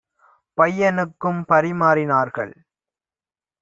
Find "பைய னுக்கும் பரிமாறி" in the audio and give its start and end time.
0.57-2.05